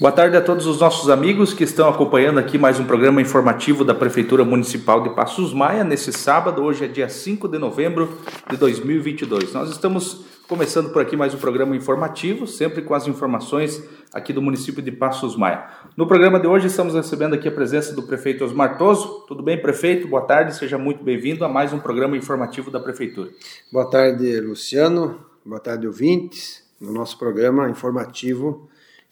Boa 0.00 0.12
tarde 0.12 0.36
a 0.36 0.40
todos 0.40 0.64
os 0.64 0.78
nossos 0.78 1.10
amigos 1.10 1.52
que 1.52 1.64
estão 1.64 1.88
acompanhando 1.88 2.38
aqui 2.38 2.56
mais 2.56 2.78
um 2.78 2.84
programa 2.84 3.20
informativo 3.20 3.84
da 3.84 3.92
Prefeitura 3.92 4.44
Municipal 4.44 5.02
de 5.02 5.10
Passos 5.10 5.52
Maia 5.52 5.82
nesse 5.82 6.12
sábado, 6.12 6.62
hoje 6.62 6.84
é 6.84 6.86
dia 6.86 7.08
5 7.08 7.48
de 7.48 7.58
novembro 7.58 8.16
de 8.48 8.56
2022. 8.56 9.52
Nós 9.52 9.68
estamos 9.70 10.24
começando 10.46 10.92
por 10.92 11.02
aqui 11.02 11.16
mais 11.16 11.34
um 11.34 11.38
programa 11.38 11.74
informativo, 11.74 12.46
sempre 12.46 12.82
com 12.82 12.94
as 12.94 13.08
informações 13.08 13.82
aqui 14.12 14.32
do 14.32 14.40
município 14.40 14.80
de 14.80 14.92
Passos 14.92 15.34
Maia. 15.34 15.66
No 15.96 16.06
programa 16.06 16.38
de 16.38 16.46
hoje 16.46 16.68
estamos 16.68 16.94
recebendo 16.94 17.34
aqui 17.34 17.48
a 17.48 17.52
presença 17.52 17.92
do 17.92 18.04
prefeito 18.04 18.44
Osmar 18.44 18.78
Toso. 18.78 19.24
Tudo 19.26 19.42
bem, 19.42 19.60
prefeito? 19.60 20.06
Boa 20.06 20.22
tarde, 20.22 20.54
seja 20.54 20.78
muito 20.78 21.02
bem-vindo 21.02 21.44
a 21.44 21.48
mais 21.48 21.72
um 21.72 21.80
programa 21.80 22.16
informativo 22.16 22.70
da 22.70 22.78
Prefeitura. 22.78 23.30
Boa 23.72 23.90
tarde, 23.90 24.40
Luciano. 24.42 25.18
Boa 25.44 25.58
tarde, 25.58 25.88
ouvintes. 25.88 26.62
No 26.80 26.92
nosso 26.92 27.18
programa 27.18 27.68
informativo 27.68 28.68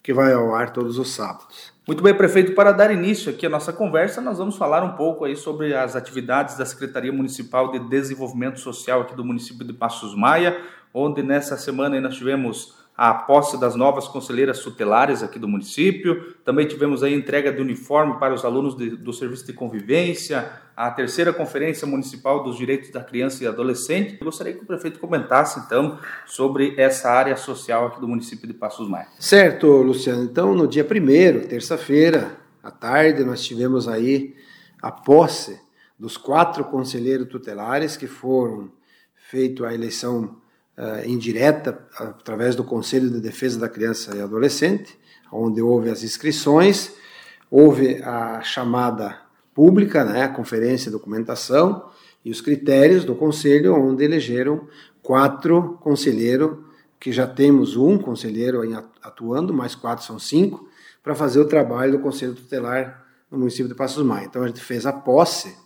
que 0.07 0.14
vai 0.14 0.32
ao 0.32 0.54
ar 0.54 0.73
todos 0.73 0.98
os 0.98 1.11
sábados. 1.11 1.72
Muito 1.84 2.00
bem, 2.00 2.14
prefeito. 2.14 2.54
Para 2.54 2.70
dar 2.70 2.93
início 2.93 3.29
aqui 3.29 3.44
à 3.44 3.49
nossa 3.49 3.72
conversa, 3.72 4.21
nós 4.21 4.39
vamos 4.39 4.57
falar 4.57 4.85
um 4.85 4.93
pouco 4.93 5.25
aí 5.25 5.35
sobre 5.35 5.75
as 5.75 5.96
atividades 5.96 6.57
da 6.57 6.64
Secretaria 6.64 7.13
Municipal 7.13 7.72
de 7.72 7.80
Desenvolvimento 7.80 8.61
Social 8.61 9.00
aqui 9.00 9.16
do 9.16 9.25
município 9.25 9.66
de 9.66 9.72
Passos 9.72 10.16
Maia, 10.16 10.57
onde 10.94 11.25
nessa 11.25 11.57
semana 11.57 12.00
nós 12.00 12.14
tivemos 12.14 12.86
a 12.96 13.13
posse 13.13 13.61
das 13.61 13.75
novas 13.75 14.09
conselheiras 14.09 14.61
tutelares 14.61 15.23
aqui 15.23 15.39
do 15.39 15.46
município. 15.46 16.35
Também 16.45 16.67
tivemos 16.67 17.03
a 17.03 17.11
entrega 17.11 17.53
de 17.53 17.61
uniforme 17.61 18.19
para 18.19 18.32
os 18.32 18.45
alunos 18.45 18.75
de, 18.75 18.91
do 18.91 19.13
serviço 19.13 19.45
de 19.46 19.53
convivência, 19.53 20.50
a 20.75 20.91
terceira 20.91 21.32
conferência 21.32 21.86
municipal 21.86 22.43
dos 22.43 22.57
direitos 22.57 22.91
da 22.91 23.05
criança 23.05 23.45
e 23.45 23.46
adolescente. 23.46 24.17
Eu 24.19 24.25
gostaria 24.25 24.55
que 24.55 24.63
o 24.63 24.67
prefeito 24.67 24.99
comentasse 24.99 25.61
então 25.61 25.99
sobre 26.25 26.75
essa 26.79 27.11
área 27.11 27.36
social 27.36 27.89
aqui 27.89 28.00
do 28.00 28.09
município 28.09 28.46
de 28.46 28.55
Passos 28.55 28.89
Maia. 28.89 29.08
Certo, 29.19 29.67
Luciano. 29.67 30.25
Então, 30.25 30.55
no 30.55 30.67
dia 30.67 30.85
primeiro, 30.85 31.47
terça-feira, 31.47 32.39
à 32.62 32.70
tarde, 32.70 33.25
nós 33.25 33.44
tivemos 33.44 33.89
aí 33.89 34.34
a 34.81 34.91
posse 34.91 35.60
dos 35.98 36.16
quatro 36.16 36.64
conselheiros 36.64 37.28
tutelares 37.28 37.97
que 37.97 38.06
foram 38.06 38.70
feito 39.14 39.64
a 39.64 39.75
eleição 39.75 40.36
uh, 40.77 41.08
indireta 41.08 41.78
através 41.98 42.55
do 42.55 42.64
Conselho 42.64 43.10
de 43.10 43.20
Defesa 43.20 43.58
da 43.58 43.69
Criança 43.69 44.14
e 44.16 44.20
Adolescente, 44.20 44.98
onde 45.32 45.60
houve 45.60 45.91
as 45.91 46.02
inscrições, 46.02 46.92
houve 47.50 48.02
a 48.02 48.42
chamada 48.42 49.19
pública, 49.54 50.04
né, 50.04 50.22
a 50.22 50.28
conferência 50.28 50.91
de 50.91 50.97
documentação 50.97 51.91
e 52.24 52.30
os 52.30 52.41
critérios 52.41 53.04
do 53.04 53.14
Conselho, 53.14 53.74
onde 53.74 54.04
elegeram 54.04 54.69
quatro 55.02 55.78
conselheiros, 55.80 56.58
que 56.98 57.12
já 57.12 57.27
temos 57.27 57.77
um 57.77 57.98
conselheiro 57.98 58.60
atuando, 59.02 59.54
mais 59.54 59.74
quatro 59.74 60.04
são 60.04 60.19
cinco, 60.19 60.69
para 61.02 61.14
fazer 61.14 61.38
o 61.38 61.47
trabalho 61.47 61.92
do 61.92 61.98
Conselho 62.00 62.34
Tutelar 62.34 63.06
no 63.30 63.38
município 63.38 63.69
de 63.69 63.74
Passos 63.74 64.04
Maia. 64.04 64.27
Então 64.27 64.42
a 64.42 64.48
gente 64.48 64.60
fez 64.60 64.86
a 64.86 64.92
posse 64.92 65.56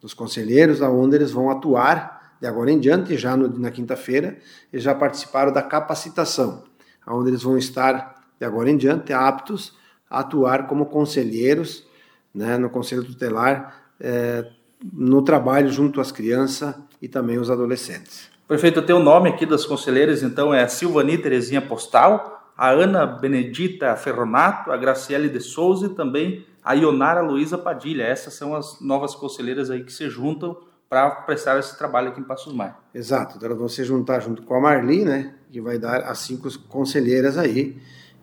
dos 0.00 0.14
conselheiros, 0.14 0.80
aonde 0.80 1.16
eles 1.16 1.32
vão 1.32 1.50
atuar 1.50 2.15
de 2.40 2.46
agora 2.46 2.70
em 2.70 2.78
diante, 2.78 3.16
já 3.16 3.36
no, 3.36 3.48
na 3.58 3.70
quinta-feira, 3.70 4.38
eles 4.72 4.84
já 4.84 4.94
participaram 4.94 5.52
da 5.52 5.62
capacitação, 5.62 6.64
onde 7.06 7.30
eles 7.30 7.42
vão 7.42 7.56
estar, 7.56 8.14
de 8.38 8.44
agora 8.44 8.70
em 8.70 8.76
diante, 8.76 9.12
aptos 9.12 9.76
a 10.08 10.20
atuar 10.20 10.66
como 10.66 10.86
conselheiros 10.86 11.86
né, 12.34 12.58
no 12.58 12.68
Conselho 12.68 13.02
Tutelar, 13.02 13.82
é, 13.98 14.46
no 14.92 15.22
trabalho 15.22 15.70
junto 15.70 16.00
às 16.00 16.12
crianças 16.12 16.74
e 17.00 17.08
também 17.08 17.38
os 17.38 17.50
adolescentes. 17.50 18.30
Prefeito, 18.46 18.80
o 18.92 18.98
nome 19.02 19.30
aqui 19.30 19.46
das 19.46 19.64
conselheiras, 19.64 20.22
então, 20.22 20.54
é 20.54 20.62
a 20.62 20.68
Silvani 20.68 21.18
Terezinha 21.18 21.60
Postal, 21.62 22.52
a 22.56 22.70
Ana 22.70 23.06
Benedita 23.06 23.96
Ferronato, 23.96 24.70
a 24.70 24.76
Graciele 24.76 25.28
de 25.28 25.40
Souza 25.40 25.86
e 25.86 25.90
também 25.90 26.46
a 26.62 26.74
Ionara 26.74 27.20
Luiza 27.20 27.58
Padilha. 27.58 28.04
Essas 28.04 28.34
são 28.34 28.54
as 28.54 28.80
novas 28.80 29.14
conselheiras 29.14 29.70
aí 29.70 29.82
que 29.82 29.92
se 29.92 30.08
juntam 30.08 30.56
para 30.88 31.10
prestar 31.10 31.58
esse 31.58 31.76
trabalho 31.76 32.08
aqui 32.08 32.20
em 32.20 32.24
Passos 32.24 32.52
Maia. 32.52 32.76
Exato, 32.94 33.38
então 33.44 33.68
se 33.68 33.84
juntar 33.84 34.20
junto 34.20 34.42
com 34.42 34.54
a 34.54 34.60
Marli, 34.60 35.04
né, 35.04 35.34
que 35.50 35.60
vai 35.60 35.78
dar 35.78 36.02
as 36.02 36.18
cinco 36.18 36.48
conselheiras 36.68 37.36
aí, 37.36 37.76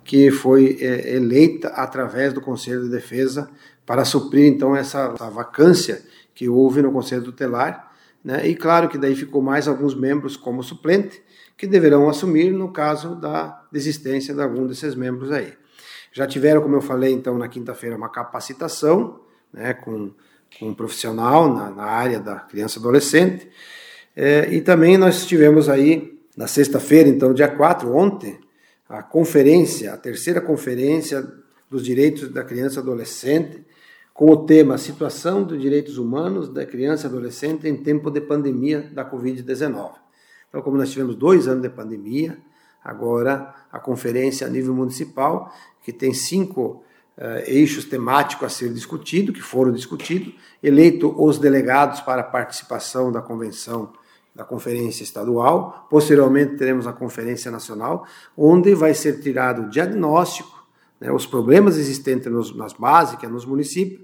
que 0.03 0.31
foi 0.31 0.77
é, 0.81 1.15
eleita 1.15 1.69
através 1.69 2.33
do 2.33 2.41
Conselho 2.41 2.83
de 2.83 2.89
Defesa 2.89 3.49
para 3.85 4.05
suprir 4.05 4.45
então 4.45 4.75
essa, 4.75 5.13
essa 5.13 5.29
vacância 5.29 6.01
que 6.33 6.47
houve 6.47 6.81
no 6.81 6.91
Conselho 6.91 7.23
Tutelar, 7.23 7.91
né, 8.23 8.47
e 8.47 8.55
claro 8.55 8.87
que 8.87 8.97
daí 8.97 9.15
ficou 9.15 9.41
mais 9.41 9.67
alguns 9.67 9.93
membros 9.93 10.37
como 10.37 10.63
suplente, 10.63 11.21
que 11.57 11.67
deverão 11.67 12.09
assumir 12.09 12.51
no 12.51 12.71
caso 12.71 13.15
da 13.15 13.63
desistência 13.71 14.33
de 14.33 14.41
algum 14.41 14.65
desses 14.65 14.95
membros 14.95 15.31
aí. 15.31 15.53
Já 16.11 16.27
tiveram, 16.27 16.61
como 16.61 16.75
eu 16.75 16.81
falei, 16.81 17.11
então, 17.11 17.37
na 17.37 17.47
quinta-feira, 17.47 17.97
uma 17.97 18.09
capacitação, 18.09 19.21
né, 19.51 19.73
com 19.73 20.11
um 20.61 20.73
profissional 20.73 21.53
na, 21.53 21.69
na 21.69 21.83
área 21.83 22.19
da 22.19 22.35
criança 22.35 22.77
e 22.77 22.81
adolescente. 22.81 23.47
É, 24.15 24.53
e 24.53 24.61
também 24.61 24.97
nós 24.97 25.25
tivemos 25.25 25.69
aí, 25.69 26.19
na 26.37 26.47
sexta-feira, 26.47 27.09
então, 27.09 27.33
dia 27.33 27.47
4, 27.47 27.95
ontem, 27.95 28.39
a 28.87 29.01
conferência, 29.01 29.93
a 29.93 29.97
terceira 29.97 30.39
conferência 30.39 31.27
dos 31.69 31.83
direitos 31.83 32.29
da 32.29 32.43
criança 32.43 32.79
e 32.79 32.79
adolescente, 32.79 33.65
com 34.13 34.29
o 34.29 34.45
tema 34.45 34.77
Situação 34.77 35.43
dos 35.43 35.59
Direitos 35.59 35.97
Humanos 35.97 36.47
da 36.47 36.65
Criança 36.65 37.07
e 37.07 37.09
Adolescente 37.09 37.67
em 37.67 37.75
Tempo 37.75 38.11
de 38.11 38.21
Pandemia 38.21 38.81
da 38.93 39.09
Covid-19. 39.09 39.91
Então, 40.47 40.61
como 40.61 40.77
nós 40.77 40.91
tivemos 40.91 41.15
dois 41.15 41.47
anos 41.47 41.63
de 41.63 41.69
pandemia, 41.69 42.37
agora 42.83 43.55
a 43.71 43.79
conferência 43.79 44.45
a 44.45 44.49
nível 44.49 44.75
municipal, 44.75 45.51
que 45.81 45.91
tem 45.91 46.13
cinco 46.13 46.83
uh, 47.17 47.43
eixos 47.45 47.85
temáticos 47.85 48.45
a 48.45 48.49
ser 48.49 48.73
discutido, 48.73 49.33
que 49.33 49.41
foram 49.41 49.71
discutidos, 49.71 50.33
eleito 50.61 51.13
os 51.17 51.37
delegados 51.37 52.01
para 52.01 52.21
a 52.21 52.25
participação 52.25 53.11
da 53.11 53.21
convenção 53.21 53.91
da 54.35 54.43
conferência 54.43 55.03
estadual, 55.03 55.87
posteriormente 55.89 56.55
teremos 56.55 56.87
a 56.87 56.93
conferência 56.93 57.51
nacional, 57.51 58.05
onde 58.35 58.73
vai 58.73 58.93
ser 58.93 59.19
tirado 59.19 59.63
o 59.63 59.69
diagnóstico, 59.69 60.65
né, 60.99 61.11
os 61.11 61.25
problemas 61.25 61.77
existentes 61.77 62.31
nos, 62.31 62.55
nas 62.55 62.73
é 63.21 63.27
nos 63.27 63.45
municípios, 63.45 64.01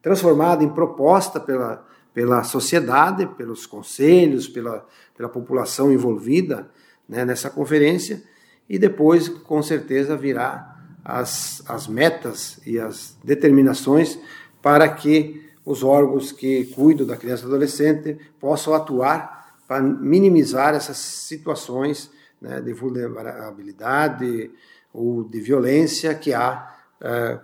transformado 0.00 0.62
em 0.62 0.68
proposta 0.68 1.40
pela, 1.40 1.84
pela 2.14 2.44
sociedade, 2.44 3.26
pelos 3.26 3.66
conselhos, 3.66 4.46
pela, 4.48 4.86
pela 5.16 5.28
população 5.28 5.92
envolvida 5.92 6.70
né, 7.08 7.24
nessa 7.24 7.50
conferência, 7.50 8.22
e 8.68 8.78
depois, 8.78 9.28
com 9.28 9.62
certeza, 9.62 10.16
virá 10.16 10.71
as, 11.04 11.62
as 11.66 11.86
metas 11.86 12.60
e 12.66 12.78
as 12.78 13.16
determinações 13.22 14.18
para 14.60 14.88
que 14.88 15.50
os 15.64 15.82
órgãos 15.82 16.32
que 16.32 16.66
cuidam 16.66 17.06
da 17.06 17.16
criança 17.16 17.44
e 17.44 17.46
adolescente 17.46 18.18
possam 18.40 18.74
atuar 18.74 19.56
para 19.66 19.80
minimizar 19.80 20.74
essas 20.74 20.96
situações 20.96 22.10
né, 22.40 22.60
de 22.60 22.72
vulnerabilidade 22.72 24.50
ou 24.92 25.24
de 25.24 25.40
violência 25.40 26.14
que 26.14 26.34
há 26.34 26.74
é, 27.00 27.38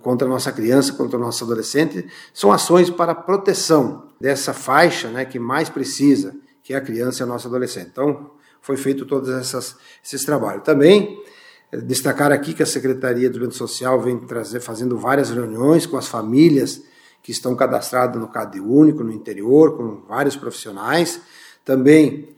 contra 0.00 0.26
a 0.26 0.30
nossa 0.30 0.52
criança, 0.52 0.92
contra 0.92 1.18
o 1.18 1.20
nosso 1.20 1.44
adolescente. 1.44 2.06
São 2.32 2.52
ações 2.52 2.90
para 2.90 3.14
proteção 3.14 4.08
dessa 4.20 4.52
faixa 4.52 5.08
né, 5.08 5.24
que 5.24 5.38
mais 5.38 5.68
precisa, 5.68 6.34
que 6.62 6.74
é 6.74 6.76
a 6.76 6.80
criança 6.80 7.22
e 7.22 7.24
a 7.24 7.26
nossa 7.26 7.48
adolescente. 7.48 7.88
Então, 7.92 8.30
foi 8.60 8.76
feito 8.76 9.06
todos 9.06 9.28
essas, 9.28 9.76
esses 10.04 10.24
trabalhos. 10.24 10.64
Também 10.64 11.22
Destacar 11.70 12.32
aqui 12.32 12.54
que 12.54 12.62
a 12.62 12.66
Secretaria 12.66 13.28
do 13.28 13.40
Bem 13.40 13.50
Social 13.50 14.00
vem 14.00 14.18
trazer, 14.18 14.60
fazendo 14.60 14.96
várias 14.96 15.28
reuniões 15.28 15.84
com 15.84 15.98
as 15.98 16.08
famílias 16.08 16.82
que 17.22 17.30
estão 17.30 17.54
cadastradas 17.54 18.18
no 18.18 18.28
CAD 18.28 18.58
Único, 18.58 19.04
no 19.04 19.12
interior, 19.12 19.76
com 19.76 20.02
vários 20.08 20.34
profissionais. 20.34 21.20
Também, 21.66 22.34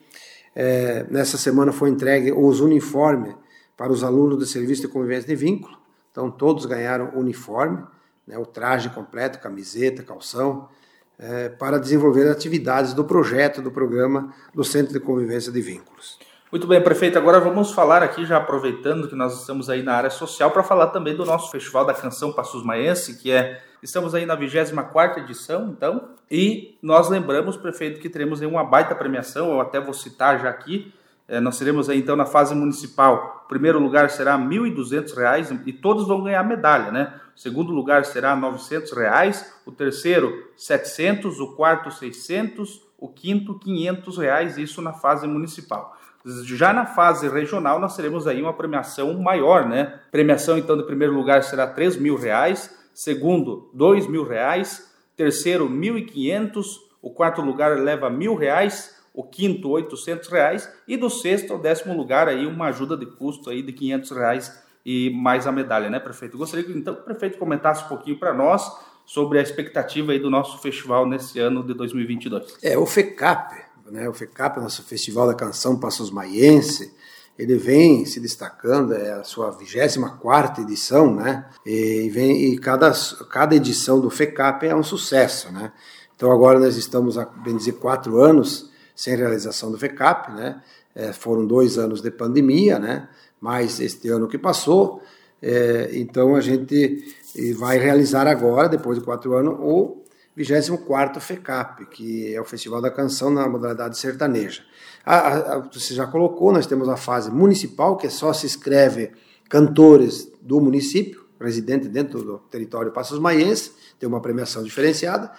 é, 0.53 1.07
nessa 1.09 1.39
semana, 1.39 1.71
foi 1.71 1.91
entregue 1.91 2.33
os 2.33 2.59
uniformes 2.59 3.37
para 3.77 3.93
os 3.93 4.03
alunos 4.03 4.37
do 4.37 4.45
Serviço 4.45 4.83
de 4.83 4.89
Convivência 4.89 5.29
de 5.29 5.37
Vínculo. 5.37 5.79
Então, 6.11 6.29
todos 6.29 6.67
ganharam 6.67 7.13
uniforme, 7.15 7.85
né, 8.27 8.37
o 8.37 8.45
traje 8.45 8.91
completo, 8.91 9.39
camiseta, 9.39 10.03
calção, 10.03 10.69
é, 11.17 11.49
para 11.51 11.79
desenvolver 11.79 12.29
atividades 12.29 12.95
do 12.95 13.05
projeto, 13.05 13.63
do 13.63 13.71
programa 13.71 14.35
do 14.53 14.65
Centro 14.65 14.93
de 14.93 14.99
Convivência 14.99 15.53
de 15.53 15.61
Vínculos. 15.61 16.19
Muito 16.51 16.67
bem, 16.67 16.83
prefeito. 16.83 17.17
Agora 17.17 17.39
vamos 17.39 17.71
falar 17.71 18.03
aqui, 18.03 18.27
já 18.27 18.37
aproveitando 18.37 19.07
que 19.07 19.15
nós 19.15 19.39
estamos 19.39 19.71
aí 19.71 19.85
na 19.85 19.95
área 19.95 20.11
social, 20.11 20.51
para 20.51 20.65
falar 20.65 20.89
também 20.89 21.15
do 21.15 21.25
nosso 21.25 21.49
Festival 21.49 21.85
da 21.85 21.95
Canção 21.95 22.33
Passos 22.33 22.65
Maense, 22.65 23.23
que 23.23 23.31
é. 23.31 23.63
Estamos 23.81 24.17
aí 24.17 24.27
na 24.27 24.35
24 24.35 25.23
edição, 25.23 25.69
então, 25.69 26.09
e 26.29 26.77
nós 26.83 27.09
lembramos, 27.09 27.57
prefeito, 27.57 28.01
que 28.01 28.11
teremos 28.11 28.43
aí 28.43 28.49
uma 28.49 28.65
baita 28.65 28.97
premiação, 28.97 29.53
eu 29.53 29.61
até 29.61 29.81
vou 29.81 29.95
citar 29.95 30.41
já 30.41 30.51
aqui. 30.51 30.93
É, 31.29 31.39
nós 31.39 31.55
seremos 31.55 31.89
aí 31.89 32.01
então 32.01 32.17
na 32.17 32.27
fase 32.27 32.53
municipal. 32.53 33.47
Primeiro 33.49 33.79
lugar 33.79 34.11
será 34.11 34.35
R$ 34.35 34.43
1.200 34.43 35.63
e 35.65 35.73
todos 35.73 36.09
vão 36.09 36.25
ganhar 36.25 36.43
medalha, 36.43 36.91
né? 36.91 37.15
O 37.35 37.39
segundo 37.39 37.73
lugar 37.73 38.05
será 38.05 38.35
900 38.35 38.91
reais, 38.93 39.55
o 39.65 39.71
terceiro 39.71 40.31
R$ 40.31 40.45
700, 40.57 41.39
o 41.39 41.55
quarto 41.55 41.91
R$ 41.91 41.95
600, 41.95 42.83
o 42.99 43.09
quinto 43.09 43.57
500 43.57 44.19
reais, 44.19 44.59
isso 44.59 44.83
na 44.83 44.93
fase 44.93 45.29
municipal. 45.29 45.97
Já 46.45 46.73
na 46.73 46.85
fase 46.85 47.29
regional, 47.29 47.81
nós 47.81 47.97
teremos 47.97 48.27
aí 48.27 48.43
uma 48.43 48.53
premiação 48.53 49.15
maior, 49.21 49.67
né? 49.67 50.01
Premiação, 50.11 50.59
então, 50.59 50.77
de 50.77 50.85
primeiro 50.85 51.15
lugar 51.15 51.43
será 51.43 51.67
3 51.67 51.97
mil 51.97 52.17
reais, 52.17 52.71
segundo, 52.93 53.71
2 53.73 54.07
mil 54.07 54.25
reais, 54.25 54.93
terceiro, 55.17 55.69
1.500, 55.69 56.65
o 57.01 57.11
quarto 57.11 57.41
lugar 57.41 57.79
leva 57.79 58.11
mil 58.11 58.35
reais, 58.35 59.01
o 59.15 59.25
quinto, 59.25 59.71
800 59.71 60.29
reais, 60.29 60.71
e 60.87 60.97
do 60.97 61.09
sexto 61.09 61.53
ao 61.53 61.59
décimo 61.59 61.97
lugar, 61.97 62.29
aí 62.29 62.47
uma 62.47 62.67
ajuda 62.67 62.97
de 62.97 63.07
custo 63.07 63.51
aí 63.51 63.63
de 63.63 63.73
500 63.73 64.11
reais 64.11 64.63
e 64.85 65.11
mais 65.11 65.47
a 65.47 65.53
medalha, 65.53 65.91
né, 65.91 65.99
prefeito? 65.99 66.39
Gostaria 66.39 66.65
que, 66.65 66.73
então, 66.73 66.95
o 66.95 67.03
prefeito 67.03 67.39
comentasse 67.39 67.85
um 67.85 67.89
pouquinho 67.89 68.19
para 68.19 68.33
nós 68.33 68.71
sobre 69.05 69.39
a 69.39 69.43
expectativa 69.43 70.13
aí 70.13 70.19
do 70.19 70.31
nosso 70.31 70.59
festival 70.59 71.07
nesse 71.07 71.39
ano 71.41 71.65
de 71.65 71.75
2022. 71.75 72.59
É, 72.63 72.79
o 72.79 72.87
FECAP, 72.87 73.55
né, 73.91 74.09
o 74.09 74.13
FECAP, 74.13 74.61
nosso 74.61 74.83
Festival 74.85 75.27
da 75.27 75.35
Canção 75.35 75.79
Passos 75.79 76.11
Maiense, 76.11 76.93
ele 77.39 77.57
vem 77.57 78.05
se 78.05 78.21
destacando, 78.21 78.95
é 78.95 79.13
a 79.13 79.25
sua 79.25 79.51
24 79.51 80.63
edição, 80.63 81.15
né? 81.15 81.47
E, 81.65 82.11
vem, 82.11 82.53
e 82.53 82.59
cada, 82.59 82.93
cada 83.31 83.57
edição 83.57 83.99
do 83.99 84.11
FECAP 84.11 84.67
é 84.67 84.77
um 84.77 84.83
sucesso, 84.83 85.51
né? 85.51 85.73
Então 86.15 86.31
agora 86.31 86.61
nós 86.61 86.77
estamos 86.77 87.17
há, 87.17 87.25
bem 87.25 87.57
dizer, 87.57 87.73
quatro 87.73 88.21
anos 88.21 88.71
sem 88.95 89.17
realização 89.17 89.73
do 89.73 89.79
FECAP, 89.79 90.33
né? 90.33 90.63
É, 90.95 91.13
foram 91.15 91.47
dois 91.47 91.79
anos 91.79 92.03
de 92.03 92.11
pandemia, 92.11 92.79
né? 92.79 93.09
Mais 93.41 93.81
este 93.81 94.11
ano 94.11 94.29
que 94.29 94.37
passou, 94.37 95.01
é, 95.41 95.91
então 95.95 96.37
a 96.37 96.43
gente 96.43 97.15
vai 97.57 97.79
realizar 97.79 98.27
agora, 98.27 98.69
depois 98.69 98.99
de 98.99 99.05
quatro 99.05 99.35
anos, 99.35 99.55
o 99.61 100.03
24º 100.37 101.21
FECAP, 101.21 101.87
que 101.87 102.35
é 102.35 102.41
o 102.41 102.45
Festival 102.45 102.81
da 102.81 102.91
Canção 102.91 103.31
na 103.31 103.49
modalidade 103.49 103.99
sertaneja. 103.99 104.63
A, 105.05 105.17
a, 105.17 105.59
você 105.59 105.95
já 105.95 106.07
colocou, 106.07 106.53
nós 106.53 106.67
temos 106.67 106.89
a 106.89 106.97
fase 106.97 107.31
municipal, 107.31 107.97
que 107.97 108.07
é 108.07 108.11
só 108.11 108.33
se 108.33 108.47
escreve 108.47 109.13
cantores 109.49 110.31
do 110.41 110.61
município, 110.61 111.25
residente 111.41 111.89
dentro 111.89 112.23
do 112.23 112.39
território 112.51 112.93
Passos 112.93 113.19
Maiense, 113.19 113.73
tem 113.99 114.09
uma 114.09 114.21
premiação 114.21 114.63
diferenciada, 114.63 115.33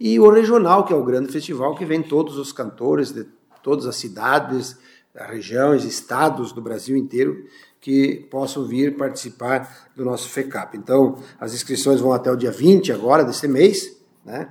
e 0.00 0.18
o 0.18 0.30
regional, 0.30 0.84
que 0.84 0.92
é 0.92 0.96
o 0.96 1.04
grande 1.04 1.30
festival, 1.30 1.74
que 1.74 1.84
vem 1.84 2.02
todos 2.02 2.36
os 2.36 2.52
cantores 2.52 3.12
de 3.12 3.26
todas 3.62 3.86
as 3.86 3.96
cidades, 3.96 4.76
regiões, 5.14 5.84
estados 5.84 6.52
do 6.52 6.60
Brasil 6.60 6.96
inteiro 6.96 7.44
que 7.80 8.26
possam 8.30 8.64
vir 8.64 8.96
participar 8.96 9.90
do 9.94 10.04
nosso 10.04 10.28
FECAP. 10.28 10.76
Então, 10.76 11.18
as 11.38 11.52
inscrições 11.52 12.00
vão 12.00 12.12
até 12.12 12.30
o 12.30 12.36
dia 12.36 12.50
20 12.50 12.92
agora 12.92 13.24
desse 13.24 13.46
mês, 13.48 14.01
né? 14.24 14.48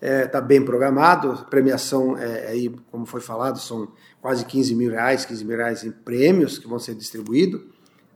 Está 0.00 0.06
é, 0.06 0.26
tá 0.26 0.40
bem 0.40 0.62
programado, 0.62 1.32
a 1.32 1.36
premiação, 1.36 2.16
é, 2.16 2.48
aí, 2.48 2.74
como 2.90 3.06
foi 3.06 3.20
falado, 3.20 3.58
são 3.58 3.88
quase 4.20 4.44
15 4.44 4.74
mil 4.74 4.90
reais, 4.90 5.24
15 5.24 5.44
mil 5.44 5.56
reais 5.56 5.84
em 5.84 5.90
prêmios 5.90 6.58
que 6.58 6.68
vão 6.68 6.78
ser 6.78 6.94
distribuídos. 6.94 7.62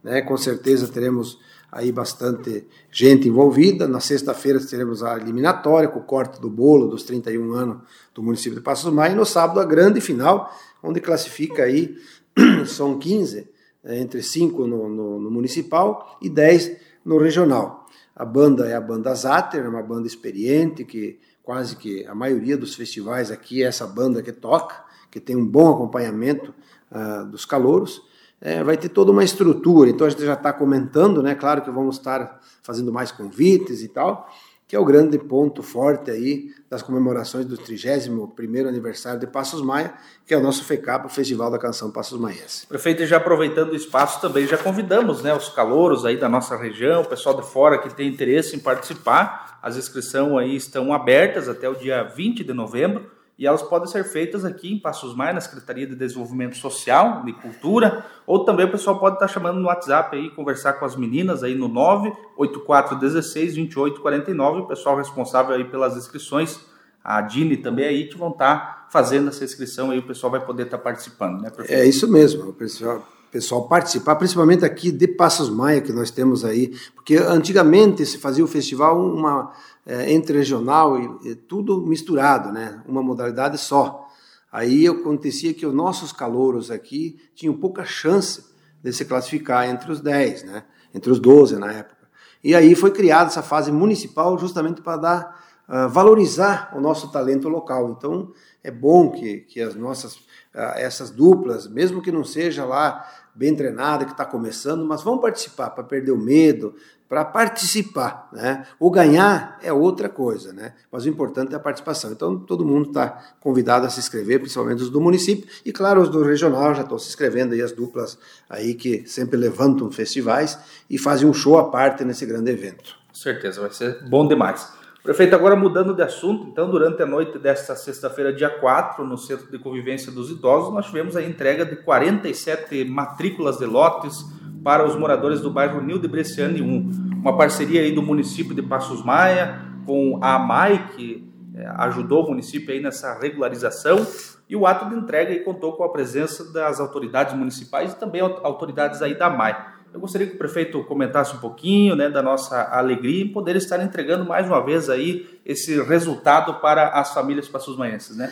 Né? 0.03 0.23
Com 0.23 0.37
certeza 0.37 0.87
teremos 0.89 1.39
aí 1.71 1.93
bastante 1.93 2.67
gente 2.91 3.29
envolvida. 3.29 3.87
Na 3.87 4.01
sexta-feira 4.01 4.61
teremos 4.61 5.03
a 5.03 5.17
eliminatória, 5.17 5.89
com 5.89 6.01
o 6.01 6.05
corte 6.05 6.41
do 6.41 6.51
bolo 6.51 6.89
dos 6.89 7.03
31 7.03 7.53
anos 7.53 7.79
do 8.15 8.23
município 8.23 8.59
de 8.59 8.65
Passos 8.65 8.93
Maia, 8.93 9.13
e 9.13 9.17
no 9.17 9.25
sábado 9.25 9.61
a 9.61 9.65
grande 9.65 10.01
final, 10.01 10.55
onde 10.83 11.01
classifica 11.01 11.65
aí, 11.65 11.97
são 12.67 12.99
15, 12.99 13.49
é, 13.85 13.99
entre 13.99 14.23
5 14.23 14.67
no, 14.67 14.89
no, 14.89 15.21
no 15.21 15.31
municipal 15.31 16.19
e 16.21 16.29
10 16.29 16.77
no 17.05 17.19
regional. 17.19 17.88
A 18.19 18.25
banda 18.25 18.67
é 18.67 18.75
a 18.75 18.81
banda 18.81 19.15
Zater, 19.15 19.65
é 19.65 19.69
uma 19.69 19.83
banda 19.83 20.09
experiente 20.09 20.85
que 20.85 21.21
quase 21.41 21.77
que 21.77 22.05
a 22.05 22.17
maioria 22.17 22.57
dos 22.59 22.75
festivais 22.75 23.31
aqui 23.31 23.63
é 23.63 23.67
essa 23.67 23.87
banda 23.87 24.21
que 24.21 24.33
toca, 24.33 24.75
que 25.09 25.21
tem 25.21 25.37
um 25.37 25.47
bom 25.47 25.73
acompanhamento 25.73 26.53
uh, 26.91 27.25
dos 27.27 27.45
calouros. 27.45 28.03
É, 28.41 28.65
vai 28.65 28.77
ter 28.77 28.89
toda 28.89 29.13
uma 29.13 29.23
estrutura, 29.23 29.89
então 29.89 30.05
a 30.05 30.11
gente 30.11 30.25
já 30.25 30.35
está 30.35 30.53
comentando, 30.53 31.23
né? 31.23 31.37
Claro 31.37 31.63
que 31.63 31.71
vamos 31.71 31.97
estar 31.97 32.41
fazendo 32.61 32.93
mais 32.93 33.13
convites 33.13 33.83
e 33.83 33.89
tal, 33.89 34.29
que 34.69 34.77
é 34.77 34.79
o 34.79 34.85
grande 34.85 35.19
ponto 35.19 35.63
forte 35.63 36.11
aí 36.11 36.55
das 36.69 36.83
comemorações 36.83 37.47
do 37.47 37.57
31º 37.57 38.69
aniversário 38.69 39.19
de 39.19 39.27
Passos 39.27 39.63
Maia, 39.63 39.95
que 40.27 40.35
é 40.35 40.37
o 40.37 40.43
nosso 40.43 40.63
FECAP, 40.63 41.07
o 41.07 41.09
Festival 41.09 41.51
da 41.51 41.59
Canção 41.59 41.91
Passos 41.91 42.21
Maiense. 42.21 42.67
Prefeito, 42.67 43.07
já 43.07 43.17
aproveitando 43.17 43.71
o 43.71 43.75
espaço 43.75 44.21
também, 44.21 44.47
já 44.47 44.59
convidamos 44.59 45.23
né, 45.23 45.35
os 45.35 45.49
calouros 45.49 46.05
aí 46.05 46.19
da 46.19 46.29
nossa 46.29 46.55
região, 46.55 47.01
o 47.01 47.09
pessoal 47.09 47.35
de 47.35 47.51
fora 47.51 47.79
que 47.79 47.89
tem 47.95 48.07
interesse 48.07 48.55
em 48.55 48.59
participar, 48.59 49.59
as 49.63 49.79
inscrições 49.79 50.37
aí 50.37 50.55
estão 50.55 50.93
abertas 50.93 51.49
até 51.49 51.67
o 51.67 51.75
dia 51.75 52.03
20 52.03 52.45
de 52.45 52.53
novembro, 52.53 53.11
e 53.39 53.47
elas 53.47 53.63
podem 53.63 53.89
ser 53.89 54.03
feitas 54.03 54.45
aqui 54.45 54.73
em 54.73 54.79
Passos 54.79 55.15
Maia, 55.15 55.33
na 55.33 55.41
Secretaria 55.41 55.87
de 55.87 55.95
Desenvolvimento 55.95 56.57
Social, 56.57 57.25
de 57.25 57.33
Cultura, 57.33 58.05
ou 58.27 58.45
também 58.45 58.67
o 58.67 58.71
pessoal 58.71 58.99
pode 58.99 59.15
estar 59.15 59.29
chamando 59.29 59.61
no 59.61 59.69
WhatsApp 59.69 60.17
aí, 60.17 60.31
conversar 60.31 60.73
com 60.73 60.85
as 60.85 60.97
meninas 60.97 61.45
aí 61.45 61.55
no 61.55 61.69
98416 61.69 63.55
2849, 63.55 64.61
o 64.63 64.67
pessoal 64.67 64.97
responsável 64.97 65.55
aí 65.55 65.65
pelas 65.65 65.97
inscrições, 65.97 66.59
a 67.05 67.21
Dini 67.21 67.57
também 67.57 67.87
aí, 67.87 68.09
que 68.09 68.19
vão 68.19 68.31
estar 68.31 68.89
fazendo 68.91 69.29
essa 69.29 69.45
inscrição 69.45 69.93
aí, 69.93 70.01
o 70.01 70.07
pessoal 70.07 70.33
vai 70.33 70.45
poder 70.45 70.65
estar 70.65 70.79
participando, 70.79 71.41
né, 71.41 71.53
É 71.69 71.85
isso 71.85 72.11
mesmo, 72.11 72.49
o 72.49 72.53
pessoal 72.53 73.07
pessoal 73.31 73.69
participar, 73.69 74.17
principalmente 74.17 74.65
aqui 74.65 74.91
de 74.91 75.07
Passos 75.07 75.51
Maia, 75.51 75.81
que 75.81 75.93
nós 75.93 76.11
temos 76.11 76.45
aí, 76.45 76.75
porque 76.95 77.17
antigamente 77.17 78.05
se 78.07 78.19
fazia 78.19 78.43
o 78.43 78.49
festival 78.49 78.99
uma 78.99 79.53
é, 79.89 80.13
entre 80.13 80.37
regional 80.37 81.01
e, 81.01 81.31
e, 81.31 81.35
tudo 81.35 81.81
misturado, 81.81 82.53
né? 82.53 82.83
Uma 82.87 83.03
modalidade 83.03 83.57
só. 83.57 84.07
Aí 84.53 84.87
acontecia 84.87 85.55
que 85.55 85.65
os 85.65 85.73
nossos 85.73 86.13
calouros 86.13 86.71
aqui 86.71 87.19
tinham 87.35 87.55
pouca 87.55 87.87
chance 87.87 88.45
de 88.83 88.93
se 88.93 89.07
classificar 89.07 89.67
entre 89.67 89.91
os 89.91 90.01
10, 90.03 90.45
né? 90.45 90.65
Entre 90.95 91.11
os 91.11 91.19
12 91.19 91.57
na 91.57 91.73
época. 91.73 92.07
E 92.45 92.55
aí 92.55 92.75
foi 92.75 92.91
criada 92.91 93.31
essa 93.31 93.43
fase 93.43 93.73
municipal 93.73 94.39
justamente 94.39 94.83
para 94.83 94.97
dar 94.99 95.45
uh, 95.67 95.89
valorizar 95.89 96.71
o 96.77 96.81
nosso 96.83 97.11
talento 97.11 97.49
local. 97.49 97.89
Então 97.97 98.31
é 98.63 98.71
bom 98.71 99.11
que, 99.11 99.39
que 99.39 99.59
as 99.59 99.75
nossas 99.75 100.17
uh, 100.17 100.77
essas 100.77 101.11
duplas, 101.11 101.67
mesmo 101.67 102.03
que 102.03 102.13
não 102.13 102.25
seja 102.25 102.67
lá 102.67 103.09
bem 103.35 103.55
treinada, 103.55 104.05
que 104.05 104.13
está 104.13 104.27
começando, 104.27 104.85
mas 104.85 105.03
vão 105.03 105.17
participar 105.17 105.71
para 105.71 105.85
perder 105.85 106.13
o 106.13 106.19
medo, 106.19 106.75
para 107.09 107.25
participar, 107.25 108.29
né? 108.33 108.67
O 108.79 108.91
ganhar 108.91 109.59
é 109.63 109.73
outra 109.73 110.09
coisa, 110.09 110.53
né? 110.53 110.75
Mas 110.93 111.05
o 111.05 111.09
importante 111.09 111.55
é 111.55 111.57
a 111.57 111.61
participação. 111.61 112.13
Então 112.13 112.39
todo 112.39 112.65
mundo 112.65 112.89
está 112.89 113.19
convidado 113.41 113.87
a 113.87 113.91
se 113.91 113.99
inscrever, 113.99 114.41
principalmente 114.41 114.83
os 114.83 114.91
do 114.91 115.01
município 115.01 115.49
e 115.65 115.73
claro 115.73 116.03
os 116.03 116.09
do 116.11 116.23
regional 116.23 116.75
já 116.75 116.83
estão 116.83 116.99
se 116.99 117.09
inscrevendo 117.09 117.55
aí 117.55 117.63
as 117.63 117.73
duplas 117.73 118.19
aí 118.49 118.75
que 118.75 119.09
sempre 119.09 119.39
levantam 119.39 119.91
festivais 119.91 120.59
e 120.91 120.99
fazem 120.99 121.29
um 121.29 121.33
show 121.33 121.59
à 121.59 121.71
parte 121.71 122.05
nesse 122.05 122.27
grande 122.27 122.51
evento. 122.51 122.97
Com 123.09 123.15
certeza 123.15 123.61
vai 123.61 123.71
ser 123.71 124.05
bom 124.09 124.29
demais. 124.29 124.77
Prefeito, 125.03 125.35
agora 125.35 125.57
mudando 125.57 125.95
de 125.95 126.03
assunto, 126.03 126.49
então, 126.49 126.69
durante 126.69 127.03
a 127.03 127.07
noite 127.07 127.39
desta 127.39 127.75
sexta-feira, 127.75 128.31
dia 128.31 128.51
4, 128.51 129.07
no 129.07 129.17
Centro 129.17 129.51
de 129.51 129.59
Convivência 129.59 130.13
dos 130.13 130.29
Idosos, 130.31 130.75
nós 130.75 130.87
tivemos 130.87 131.17
a 131.17 131.23
entrega 131.23 131.65
de 131.65 131.77
47 131.77 132.85
matrículas 132.85 133.57
de 133.57 133.65
lotes 133.65 134.27
para 134.69 134.85
os 134.85 134.95
moradores 134.95 135.41
do 135.41 135.51
bairro 135.51 135.81
Nil 135.81 135.99
de 135.99 136.07
Bresciani 136.07 136.61
1. 136.61 137.21
Uma 137.23 137.39
parceria 137.39 137.81
aí 137.81 137.91
do 137.91 138.03
município 138.03 138.55
de 138.55 138.61
Passos 138.61 139.03
Maia 139.03 139.63
com 139.87 140.19
a 140.21 140.35
AMAI, 140.35 140.91
que 140.95 141.27
é, 141.55 141.67
ajudou 141.79 142.27
o 142.27 142.29
município 142.29 142.75
aí 142.75 142.79
nessa 142.79 143.19
regularização, 143.19 144.07
e 144.47 144.55
o 144.55 144.67
ato 144.67 144.91
de 144.91 144.95
entrega 144.95 145.31
aí 145.31 145.41
contou 145.41 145.73
com 145.73 145.85
a 145.85 145.89
presença 145.89 146.53
das 146.53 146.81
autoridades 146.81 147.33
municipais 147.33 147.95
e 147.95 147.97
também 147.97 148.21
autoridades 148.21 149.01
aí 149.01 149.15
da 149.15 149.29
AMAI. 149.29 149.57
Eu 149.91 150.01
gostaria 150.01 150.27
que 150.27 150.35
o 150.35 150.39
prefeito 150.39 150.85
comentasse 150.85 151.35
um 151.35 151.39
pouquinho 151.39 151.97
né, 151.97 152.11
da 152.11 152.23
nossa 152.23 152.65
alegria 152.65 153.25
em 153.25 153.33
poder 153.33 153.57
estar 153.57 153.83
entregando 153.83 154.27
mais 154.27 154.47
uma 154.47 154.63
vez 154.63 154.91
aí 154.91 155.41
esse 155.47 155.83
resultado 155.83 156.61
para 156.61 156.89
as 156.89 157.15
famílias 157.15 157.49
passos-maienses, 157.49 158.19
né? 158.19 158.31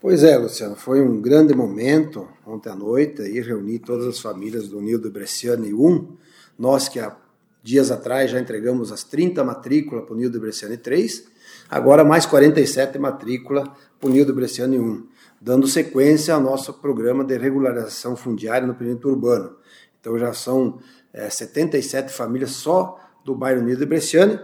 Pois 0.00 0.22
é, 0.22 0.38
Luciano, 0.38 0.76
foi 0.76 1.02
um 1.02 1.20
grande 1.20 1.52
momento 1.52 2.28
ontem 2.46 2.70
à 2.70 2.74
noite 2.76 3.20
aí 3.20 3.40
reunir 3.40 3.80
todas 3.80 4.06
as 4.06 4.20
famílias 4.20 4.68
do 4.68 4.80
Nildo 4.80 5.10
Bresciani 5.10 5.74
1. 5.74 6.16
Nós 6.56 6.88
que 6.88 7.00
há 7.00 7.16
dias 7.64 7.90
atrás 7.90 8.30
já 8.30 8.38
entregamos 8.38 8.92
as 8.92 9.02
30 9.02 9.42
matrículas 9.42 10.04
para 10.04 10.14
o 10.14 10.16
Nildo 10.16 10.38
Bresciani 10.38 10.76
3, 10.76 11.24
agora 11.68 12.04
mais 12.04 12.26
47 12.26 12.96
matrículas 12.96 13.68
para 13.98 14.08
o 14.08 14.12
Nildo 14.12 14.32
Bresciani 14.32 14.78
1, 14.78 15.04
dando 15.40 15.66
sequência 15.66 16.32
ao 16.32 16.40
nosso 16.40 16.74
programa 16.74 17.24
de 17.24 17.36
regularização 17.36 18.14
fundiária 18.14 18.68
no 18.68 18.76
perímetro 18.76 19.10
urbano. 19.10 19.56
Então 20.00 20.16
já 20.16 20.32
são 20.32 20.78
é, 21.12 21.28
77 21.28 22.12
famílias 22.12 22.52
só 22.52 23.00
do 23.24 23.34
bairro 23.34 23.66
de 23.66 23.84
Bresciani, 23.84 24.38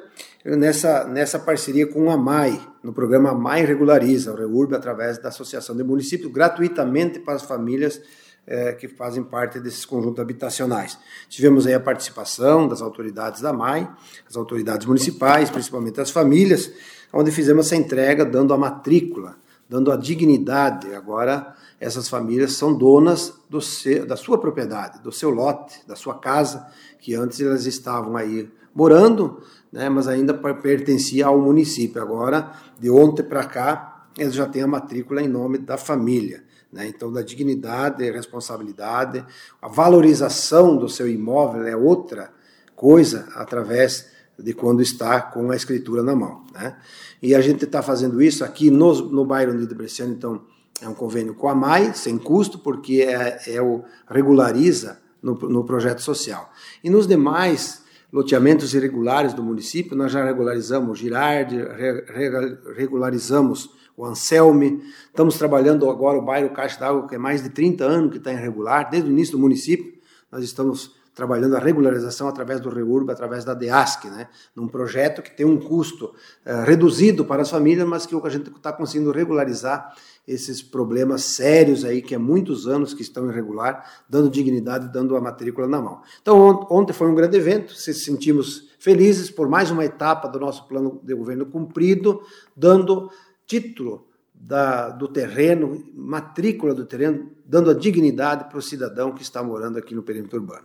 nessa, 0.45 1.05
nessa 1.05 1.39
parceria 1.39 1.87
com 1.87 2.11
a 2.11 2.17
MAI, 2.17 2.61
no 2.83 2.93
programa 2.93 3.33
MAI 3.33 3.65
Regulariza, 3.65 4.33
o 4.33 4.37
REURB, 4.37 4.75
através 4.75 5.19
da 5.19 5.29
Associação 5.29 5.77
de 5.77 5.83
Municípios, 5.83 6.31
gratuitamente 6.31 7.19
para 7.19 7.35
as 7.35 7.43
famílias 7.43 8.01
é, 8.47 8.73
que 8.73 8.87
fazem 8.87 9.23
parte 9.25 9.59
desses 9.59 9.85
conjuntos 9.85 10.21
habitacionais. 10.21 10.99
Tivemos 11.29 11.67
aí 11.67 11.75
a 11.75 11.81
participação 11.81 12.69
das 12.69 12.83
autoridades 12.83 13.41
da 13.41 13.53
MAI, 13.53 13.89
as 14.29 14.37
autoridades 14.37 14.87
municipais, 14.87 15.51
principalmente 15.51 16.01
as 16.01 16.11
famílias, 16.11 16.71
onde 17.13 17.31
fizemos 17.31 17.67
essa 17.67 17.77
entrega 17.77 18.25
dando 18.25 18.53
a 18.53 18.59
matrícula 18.59 19.37
dando 19.69 19.91
a 19.91 19.97
dignidade. 19.97 20.95
Agora, 20.95 21.55
essas 21.81 22.09
famílias 22.09 22.53
são 22.53 22.77
donas 22.77 23.35
seu, 23.61 24.07
da 24.07 24.17
sua 24.17 24.39
propriedade, 24.39 25.03
do 25.03 25.13
seu 25.13 25.31
lote, 25.31 25.81
da 25.87 25.97
sua 25.97 26.19
casa, 26.19 26.67
que 27.01 27.15
antes 27.15 27.41
elas 27.41 27.67
estavam 27.67 28.17
aí 28.17 28.51
morando, 28.75 29.41
né, 29.73 29.89
mas 29.89 30.09
ainda 30.09 30.35
pertencia 30.35 31.27
ao 31.27 31.41
município. 31.41 32.01
Agora, 32.03 32.53
de 32.79 32.91
ontem 32.91 33.23
para 33.23 33.45
cá, 33.45 34.07
eles 34.19 34.35
já 34.35 34.47
têm 34.47 34.63
a 34.63 34.67
matrícula 34.67 35.23
em 35.23 35.29
nome 35.29 35.59
da 35.59 35.77
família. 35.77 36.43
Né? 36.73 36.89
Então, 36.89 37.13
da 37.13 37.23
dignidade, 37.23 38.11
responsabilidade, 38.11 39.25
a 39.63 39.69
valorização 39.69 40.77
do 40.77 40.89
seu 40.89 41.09
imóvel 41.09 41.67
é 41.67 41.77
outra 41.77 42.33
coisa 42.75 43.29
através 43.35 44.13
de 44.37 44.53
quando 44.53 44.83
está 44.83 45.21
com 45.21 45.53
a 45.53 45.57
escritura 45.57 46.03
na 46.03 46.17
mão. 46.17 46.45
Né? 46.53 46.77
E 47.23 47.35
a 47.35 47.41
gente 47.41 47.65
está 47.65 47.81
fazendo 47.81 48.21
isso 48.21 48.45
aqui 48.45 48.71
no, 48.71 48.93
no 49.11 49.25
bairro 49.25 49.53
Unido 49.53 49.75
Bresciano, 49.75 50.13
então 50.13 50.43
é 50.83 50.89
um 50.89 50.95
convênio 50.95 51.35
com 51.35 51.49
a 51.49 51.55
MAI, 51.55 51.95
sem 51.95 52.19
custo, 52.19 52.59
porque 52.59 53.03
é, 53.03 53.55
é 53.55 53.63
o 53.63 53.85
regulariza 54.09 55.01
no, 55.23 55.35
no 55.35 55.65
projeto 55.65 56.03
social. 56.03 56.51
E 56.83 56.91
nos 56.91 57.07
demais 57.07 57.84
loteamentos 58.15 58.73
irregulares 58.75 59.35
do 59.35 59.43
município, 59.43 59.97
nós 59.97 60.13
já 60.13 60.25
regularizamos 60.25 61.01
Girardi, 61.01 61.57
re, 61.57 62.05
re, 62.07 62.59
regularizamos 62.77 63.71
o 63.97 64.07
Anselme, 64.07 64.85
estamos 65.09 65.37
trabalhando 65.37 65.91
agora 65.91 66.17
o 66.17 66.23
bairro 66.23 66.51
Caixa 66.51 66.79
d'Água, 66.79 67.09
que 67.09 67.17
é 67.17 67.19
mais 67.19 67.43
de 67.43 67.51
30 67.51 67.85
anos 67.85 68.13
que 68.13 68.19
está 68.19 68.33
irregular, 68.33 68.89
desde 68.89 69.11
o 69.11 69.13
início 69.13 69.33
do 69.33 69.41
município, 69.41 69.95
nós 70.31 70.45
estamos 70.45 70.95
trabalhando 71.15 71.57
a 71.57 71.61
regularização 71.61 72.27
através 72.27 72.61
do 72.61 72.69
REURB, 72.69 73.11
através 73.11 73.45
da 73.45 73.55
DEASC, 73.55 74.07
né? 74.07 74.29
num 74.55 74.67
projeto 74.67 75.23
que 75.23 75.31
tem 75.31 75.47
um 75.47 75.59
custo 75.59 76.07
uh, 76.07 76.65
reduzido 76.65 77.25
para 77.25 77.43
as 77.43 77.51
famílias, 77.51 77.87
mas 77.87 78.05
que 78.05 78.15
a 78.15 78.29
gente 78.29 78.51
está 78.51 78.73
conseguindo 78.73 79.13
regularizar 79.13 79.95
esses 80.27 80.63
problemas 80.63 81.23
sérios 81.23 81.85
aí, 81.85 82.01
que 82.01 82.15
há 82.15 82.19
muitos 82.19 82.67
anos 82.67 82.95
que 82.95 83.03
estão 83.03 83.31
irregular, 83.31 84.05
dando 84.09 84.31
dignidade, 84.31 84.93
dando 84.93 85.17
a 85.17 85.21
matrícula 85.21 85.69
na 85.69 85.81
mão. 85.81 86.01
Então, 86.21 86.67
ontem 86.71 86.93
foi 86.93 87.09
um 87.09 87.15
grande 87.15 87.37
evento, 87.37 87.75
se 87.75 87.93
sentimos 87.93 88.71
felizes 88.79 89.31
por 89.31 89.49
mais 89.49 89.71
uma 89.71 89.85
etapa 89.85 90.29
do 90.29 90.41
nosso 90.41 90.67
plano 90.67 91.01
de 91.03 91.15
governo 91.15 91.47
cumprido, 91.47 92.23
dando 92.57 93.11
título 93.47 94.07
da, 94.35 94.91
do 94.91 95.09
terreno, 95.09 95.85
matrícula 95.95 96.75
do 96.75 96.85
terreno, 96.85 97.31
dando 97.45 97.71
a 97.71 97.75
dignidade 97.75 98.49
para 98.49 98.59
o 98.59 98.63
cidadão 98.63 99.13
que 99.13 99.23
está 99.23 99.43
morando 99.43 99.79
aqui 99.79 99.95
no 99.95 100.03
perímetro 100.03 100.41
urbano. 100.41 100.65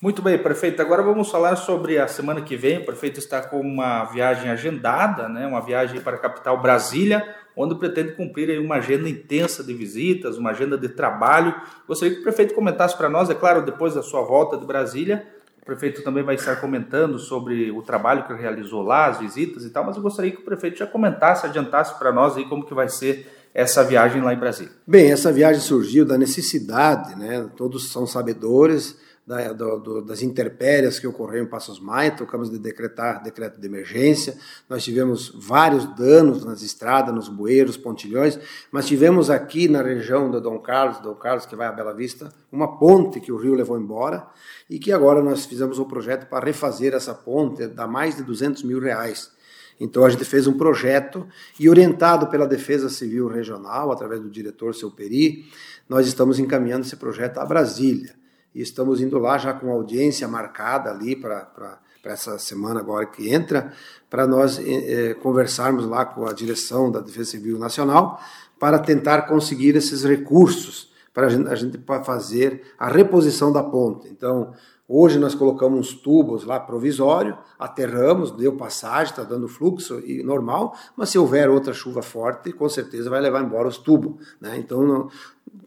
Muito 0.00 0.22
bem, 0.22 0.38
prefeito. 0.38 0.80
Agora 0.80 1.02
vamos 1.02 1.28
falar 1.28 1.56
sobre 1.56 1.98
a 1.98 2.06
semana 2.06 2.40
que 2.40 2.56
vem. 2.56 2.78
O 2.78 2.86
prefeito 2.86 3.18
está 3.18 3.42
com 3.42 3.60
uma 3.60 4.04
viagem 4.04 4.48
agendada, 4.48 5.28
né? 5.28 5.44
uma 5.44 5.60
viagem 5.60 6.00
para 6.00 6.14
a 6.14 6.20
capital 6.20 6.62
Brasília, 6.62 7.34
onde 7.56 7.74
pretende 7.74 8.12
cumprir 8.12 8.60
uma 8.60 8.76
agenda 8.76 9.08
intensa 9.08 9.64
de 9.64 9.74
visitas, 9.74 10.38
uma 10.38 10.50
agenda 10.50 10.78
de 10.78 10.88
trabalho. 10.88 11.52
Gostaria 11.84 12.14
que 12.14 12.20
o 12.20 12.22
prefeito 12.22 12.54
comentasse 12.54 12.96
para 12.96 13.08
nós, 13.08 13.28
é 13.28 13.34
claro, 13.34 13.64
depois 13.64 13.94
da 13.94 14.02
sua 14.02 14.22
volta 14.22 14.56
de 14.56 14.64
Brasília, 14.64 15.26
o 15.60 15.64
prefeito 15.66 16.00
também 16.04 16.22
vai 16.22 16.36
estar 16.36 16.60
comentando 16.60 17.18
sobre 17.18 17.72
o 17.72 17.82
trabalho 17.82 18.24
que 18.24 18.32
realizou 18.34 18.82
lá, 18.82 19.06
as 19.06 19.18
visitas 19.18 19.64
e 19.64 19.70
tal, 19.70 19.84
mas 19.84 19.96
eu 19.96 20.02
gostaria 20.02 20.30
que 20.30 20.38
o 20.38 20.44
prefeito 20.44 20.78
já 20.78 20.86
comentasse, 20.86 21.44
adiantasse 21.44 21.98
para 21.98 22.12
nós 22.12 22.36
aí 22.36 22.44
como 22.44 22.64
que 22.64 22.72
vai 22.72 22.88
ser 22.88 23.26
essa 23.52 23.82
viagem 23.82 24.22
lá 24.22 24.32
em 24.32 24.38
Brasília. 24.38 24.72
Bem, 24.86 25.10
essa 25.10 25.32
viagem 25.32 25.60
surgiu 25.60 26.04
da 26.04 26.16
necessidade, 26.16 27.18
né? 27.18 27.50
Todos 27.56 27.90
são 27.90 28.06
sabedores 28.06 29.07
da, 29.28 29.52
do, 29.52 29.78
do, 29.78 30.00
das 30.00 30.22
intempéries 30.22 30.98
que 30.98 31.06
ocorreram 31.06 31.44
em 31.44 31.48
Passos 31.48 31.78
Maia, 31.78 32.10
tocamos 32.10 32.48
de 32.48 32.58
decretar 32.58 33.22
decreto 33.22 33.60
de 33.60 33.66
emergência, 33.66 34.38
nós 34.70 34.82
tivemos 34.82 35.30
vários 35.36 35.84
danos 35.94 36.46
nas 36.46 36.62
estradas, 36.62 37.14
nos 37.14 37.28
bueiros, 37.28 37.76
pontilhões, 37.76 38.38
mas 38.72 38.86
tivemos 38.86 39.28
aqui 39.28 39.68
na 39.68 39.82
região 39.82 40.30
do 40.30 40.40
Dom 40.40 40.58
Carlos, 40.60 40.98
Dom 41.00 41.14
Carlos 41.14 41.44
que 41.44 41.54
vai 41.54 41.66
a 41.66 41.72
Bela 41.72 41.92
Vista, 41.92 42.32
uma 42.50 42.78
ponte 42.78 43.20
que 43.20 43.30
o 43.30 43.36
rio 43.36 43.54
levou 43.54 43.78
embora 43.78 44.26
e 44.70 44.78
que 44.78 44.92
agora 44.92 45.22
nós 45.22 45.44
fizemos 45.44 45.78
um 45.78 45.84
projeto 45.84 46.26
para 46.26 46.46
refazer 46.46 46.94
essa 46.94 47.12
ponte, 47.14 47.66
dá 47.66 47.86
mais 47.86 48.16
de 48.16 48.22
200 48.22 48.62
mil 48.62 48.80
reais. 48.80 49.30
Então 49.78 50.06
a 50.06 50.08
gente 50.08 50.24
fez 50.24 50.46
um 50.46 50.56
projeto 50.56 51.28
e 51.60 51.68
orientado 51.68 52.28
pela 52.28 52.46
Defesa 52.46 52.88
Civil 52.88 53.28
Regional, 53.28 53.92
através 53.92 54.22
do 54.22 54.30
diretor 54.30 54.74
Seu 54.74 54.90
Peri, 54.90 55.44
nós 55.86 56.06
estamos 56.06 56.38
encaminhando 56.38 56.86
esse 56.86 56.96
projeto 56.96 57.38
a 57.38 57.44
Brasília 57.44 58.16
e 58.58 58.60
estamos 58.60 59.00
indo 59.00 59.20
lá 59.20 59.38
já 59.38 59.52
com 59.52 59.70
audiência 59.70 60.26
marcada 60.26 60.90
ali 60.90 61.14
para 61.14 61.78
essa 62.02 62.36
semana 62.40 62.80
agora 62.80 63.06
que 63.06 63.32
entra, 63.32 63.72
para 64.10 64.26
nós 64.26 64.58
eh, 64.58 65.14
conversarmos 65.22 65.86
lá 65.86 66.04
com 66.04 66.26
a 66.26 66.32
direção 66.32 66.90
da 66.90 66.98
Defesa 66.98 67.30
Civil 67.30 67.56
Nacional 67.56 68.20
para 68.58 68.80
tentar 68.80 69.22
conseguir 69.28 69.76
esses 69.76 70.02
recursos 70.02 70.90
para 71.14 71.28
a 71.28 71.30
gente, 71.30 71.48
a 71.48 71.54
gente 71.54 71.78
fazer 72.04 72.62
a 72.76 72.88
reposição 72.88 73.52
da 73.52 73.62
ponte. 73.62 74.08
Então, 74.08 74.52
hoje 74.88 75.20
nós 75.20 75.36
colocamos 75.36 75.78
uns 75.78 75.94
tubos 75.94 76.42
lá 76.42 76.58
provisório, 76.58 77.38
aterramos, 77.56 78.32
deu 78.32 78.56
passagem, 78.56 79.12
está 79.12 79.22
dando 79.22 79.46
fluxo 79.46 80.00
e 80.00 80.20
normal, 80.24 80.74
mas 80.96 81.10
se 81.10 81.18
houver 81.18 81.48
outra 81.48 81.72
chuva 81.72 82.02
forte, 82.02 82.52
com 82.52 82.68
certeza 82.68 83.08
vai 83.08 83.20
levar 83.20 83.40
embora 83.40 83.68
os 83.68 83.78
tubos. 83.78 84.16
Né? 84.40 84.56
Então, 84.58 84.82
não, 84.82 85.08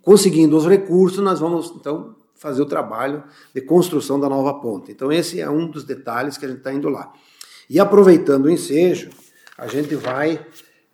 conseguindo 0.01 0.57
os 0.57 0.67
recursos, 0.67 1.19
nós 1.19 1.39
vamos 1.39 1.71
então 1.71 2.19
fazer 2.41 2.63
o 2.63 2.65
trabalho 2.65 3.23
de 3.53 3.61
construção 3.61 4.19
da 4.19 4.27
nova 4.27 4.55
ponte. 4.55 4.91
Então, 4.91 5.11
esse 5.11 5.39
é 5.39 5.47
um 5.47 5.69
dos 5.69 5.83
detalhes 5.83 6.39
que 6.39 6.45
a 6.45 6.47
gente 6.47 6.57
está 6.57 6.73
indo 6.73 6.89
lá. 6.89 7.13
E 7.69 7.79
aproveitando 7.79 8.45
o 8.45 8.49
ensejo, 8.49 9.11
a 9.55 9.67
gente 9.67 9.93
vai 9.93 10.43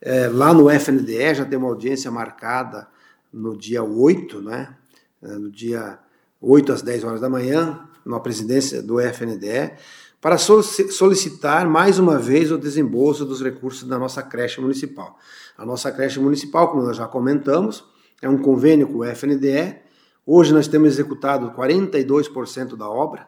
é, 0.01 0.27
lá 0.27 0.53
no 0.53 0.69
FNDE, 0.69 1.35
já 1.35 1.45
tem 1.45 1.57
uma 1.57 1.69
audiência 1.69 2.11
marcada 2.11 2.85
no 3.31 3.57
dia 3.57 3.81
8, 3.81 4.41
né? 4.41 4.75
É, 5.23 5.27
no 5.29 5.49
dia 5.49 5.97
8 6.41 6.73
às 6.73 6.81
10 6.81 7.05
horas 7.05 7.21
da 7.21 7.29
manhã, 7.29 7.79
na 8.05 8.19
presidência 8.19 8.83
do 8.83 8.99
FNDE, 8.99 9.71
para 10.19 10.37
solicitar 10.37 11.65
mais 11.65 11.97
uma 11.97 12.19
vez 12.19 12.51
o 12.51 12.57
desembolso 12.57 13.23
dos 13.23 13.41
recursos 13.41 13.87
da 13.87 13.97
nossa 13.97 14.21
creche 14.21 14.59
municipal. 14.59 15.17
A 15.57 15.65
nossa 15.65 15.93
creche 15.93 16.19
municipal, 16.19 16.67
como 16.67 16.83
nós 16.83 16.97
já 16.97 17.07
comentamos, 17.07 17.85
é 18.21 18.27
um 18.27 18.37
convênio 18.37 18.89
com 18.89 18.97
o 18.97 19.05
FNDE 19.05 19.86
Hoje 20.29 20.53
nós 20.53 20.67
temos 20.67 20.89
executado 20.89 21.51
42% 21.51 22.75
da 22.75 22.89
obra, 22.89 23.25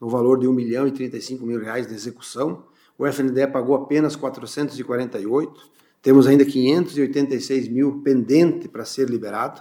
no 0.00 0.08
valor 0.08 0.38
de 0.38 0.46
1 0.46 0.52
milhão 0.52 0.86
e 0.86 0.92
35 0.92 1.44
mil 1.44 1.58
reais 1.58 1.88
de 1.88 1.92
execução. 1.92 2.66
O 2.96 3.04
FNDE 3.04 3.48
pagou 3.48 3.74
apenas 3.74 4.14
448. 4.14 5.60
Temos 6.00 6.24
ainda 6.28 6.44
586 6.44 7.66
mil 7.66 8.00
pendente 8.00 8.68
para 8.68 8.84
ser 8.84 9.10
liberado. 9.10 9.60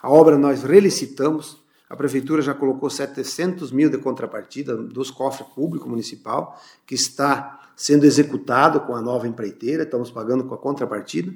A 0.00 0.08
obra 0.12 0.38
nós 0.38 0.62
relicitamos. 0.62 1.60
A 1.90 1.96
prefeitura 1.96 2.40
já 2.40 2.54
colocou 2.54 2.88
700 2.88 3.72
mil 3.72 3.90
de 3.90 3.98
contrapartida 3.98 4.76
dos 4.76 5.10
cofres 5.10 5.48
público 5.48 5.88
municipal, 5.88 6.56
que 6.86 6.94
está 6.94 7.72
sendo 7.74 8.04
executado 8.04 8.82
com 8.82 8.94
a 8.94 9.02
nova 9.02 9.26
empreiteira. 9.26 9.82
Estamos 9.82 10.08
pagando 10.08 10.44
com 10.44 10.54
a 10.54 10.58
contrapartida. 10.58 11.34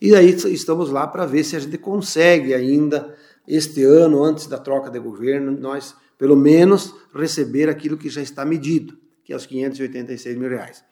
E 0.00 0.16
aí 0.16 0.30
estamos 0.30 0.88
lá 0.90 1.06
para 1.06 1.26
ver 1.26 1.44
se 1.44 1.54
a 1.54 1.60
gente 1.60 1.76
consegue 1.76 2.54
ainda 2.54 3.14
este 3.46 3.84
ano, 3.84 4.22
antes 4.22 4.46
da 4.46 4.58
troca 4.58 4.90
de 4.90 4.98
governo, 4.98 5.50
nós, 5.52 5.94
pelo 6.18 6.36
menos, 6.36 6.94
receber 7.14 7.68
aquilo 7.68 7.96
que 7.96 8.08
já 8.08 8.22
está 8.22 8.44
medido, 8.44 8.96
que 9.24 9.32
é 9.32 9.36
os 9.36 9.46
586 9.46 10.36
mil 10.36 10.48
reais. 10.48 10.84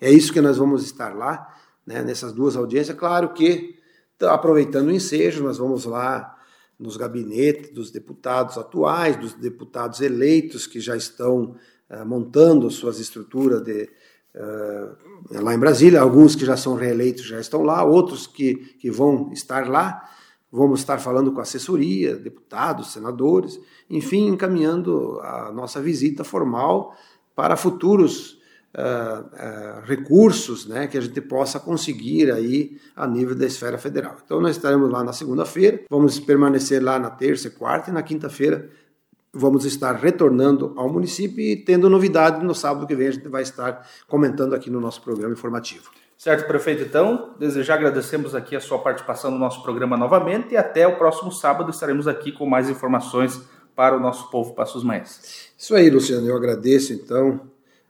É 0.00 0.10
isso 0.10 0.32
que 0.32 0.40
nós 0.40 0.56
vamos 0.56 0.84
estar 0.84 1.14
lá, 1.14 1.54
né, 1.86 2.02
nessas 2.02 2.32
duas 2.32 2.56
audiências. 2.56 2.96
Claro 2.96 3.32
que, 3.32 3.76
aproveitando 4.22 4.88
o 4.88 4.92
ensejo, 4.92 5.42
nós 5.42 5.58
vamos 5.58 5.84
lá 5.84 6.36
nos 6.78 6.96
gabinetes 6.96 7.72
dos 7.72 7.90
deputados 7.90 8.56
atuais, 8.56 9.16
dos 9.16 9.34
deputados 9.34 10.00
eleitos 10.00 10.66
que 10.66 10.78
já 10.78 10.96
estão 10.96 11.56
uh, 11.90 12.06
montando 12.06 12.70
suas 12.70 13.00
estruturas 13.00 13.62
de, 13.62 13.90
uh, 14.36 15.42
lá 15.42 15.52
em 15.54 15.58
Brasília, 15.58 16.00
alguns 16.00 16.36
que 16.36 16.46
já 16.46 16.56
são 16.56 16.76
reeleitos 16.76 17.24
já 17.24 17.40
estão 17.40 17.62
lá, 17.62 17.82
outros 17.82 18.28
que, 18.28 18.54
que 18.78 18.90
vão 18.90 19.32
estar 19.32 19.68
lá, 19.68 20.08
Vamos 20.50 20.80
estar 20.80 20.98
falando 20.98 21.30
com 21.32 21.40
assessoria, 21.40 22.16
deputados, 22.16 22.92
senadores, 22.92 23.60
enfim, 23.88 24.28
encaminhando 24.28 25.20
a 25.20 25.52
nossa 25.52 25.80
visita 25.80 26.24
formal 26.24 26.96
para 27.36 27.54
futuros 27.54 28.38
uh, 28.74 29.26
uh, 29.26 29.80
recursos 29.84 30.66
né, 30.66 30.86
que 30.86 30.96
a 30.96 31.00
gente 31.00 31.20
possa 31.20 31.60
conseguir 31.60 32.32
aí 32.32 32.78
a 32.96 33.06
nível 33.06 33.34
da 33.34 33.46
esfera 33.46 33.76
federal. 33.76 34.16
Então, 34.24 34.40
nós 34.40 34.56
estaremos 34.56 34.90
lá 34.90 35.04
na 35.04 35.12
segunda-feira, 35.12 35.82
vamos 35.90 36.18
permanecer 36.18 36.82
lá 36.82 36.98
na 36.98 37.10
terça 37.10 37.50
quarta, 37.50 37.90
e 37.90 37.92
na 37.92 38.02
quinta-feira 38.02 38.70
vamos 39.32 39.66
estar 39.66 39.94
retornando 39.96 40.72
ao 40.76 40.90
município 40.90 41.40
e 41.40 41.56
tendo 41.56 41.90
novidade 41.90 42.42
no 42.44 42.54
sábado 42.54 42.86
que 42.86 42.94
vem 42.96 43.08
a 43.08 43.12
gente 43.12 43.28
vai 43.28 43.42
estar 43.42 43.86
comentando 44.06 44.54
aqui 44.54 44.70
no 44.70 44.80
nosso 44.80 45.02
programa 45.02 45.34
informativo. 45.34 45.90
Certo, 46.18 46.48
prefeito? 46.48 46.82
Então, 46.82 47.36
desejar 47.38 47.74
agradecemos 47.74 48.34
aqui 48.34 48.56
a 48.56 48.60
sua 48.60 48.80
participação 48.80 49.30
no 49.30 49.38
nosso 49.38 49.62
programa 49.62 49.96
novamente 49.96 50.52
e 50.52 50.56
até 50.56 50.84
o 50.84 50.96
próximo 50.96 51.30
sábado 51.30 51.70
estaremos 51.70 52.08
aqui 52.08 52.32
com 52.32 52.44
mais 52.44 52.68
informações 52.68 53.40
para 53.76 53.96
o 53.96 54.00
nosso 54.00 54.28
povo 54.28 54.52
Passos 54.52 54.82
Maes. 54.82 55.52
Isso 55.56 55.76
aí, 55.76 55.88
Luciano. 55.88 56.26
Eu 56.26 56.36
agradeço 56.36 56.92
então 56.92 57.40